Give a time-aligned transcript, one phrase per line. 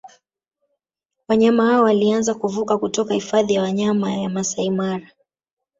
[1.27, 5.11] Wanyama hao walianza kuvuka kutoka Hifadhi ya Wanyama ya Maasai Mara